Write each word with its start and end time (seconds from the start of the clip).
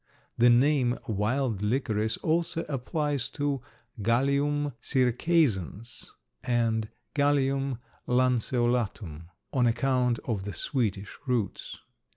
The 0.35 0.49
name, 0.49 0.97
wild 1.07 1.61
licorice, 1.61 2.17
also 2.23 2.65
applies 2.67 3.29
to 3.37 3.61
Galium 4.01 4.73
circaezans 4.81 6.07
and 6.43 6.89
Galium 7.13 7.77
lanceolatum 8.07 9.25
on 9.53 9.67
account 9.67 10.17
of 10.25 10.43
the 10.43 10.53
sweetish 10.53 11.19
roots. 11.27 11.77